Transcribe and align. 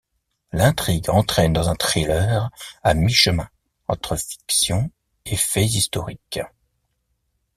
L'intrigue 0.51 1.11
entraîne 1.11 1.53
dans 1.53 1.69
un 1.69 1.75
thriller 1.75 2.49
à 2.81 2.95
mi-chemin 2.95 3.47
entre 3.87 4.15
fiction 4.15 4.89
et 5.25 5.35
faits 5.37 5.71
historiques. 5.75 6.39